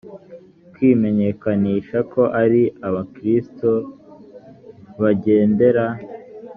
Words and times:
kwimenyekanisha 0.73 1.97
ko 2.11 2.21
ari 2.41 2.63
abakristo 2.87 3.69
bagendera 5.01 5.85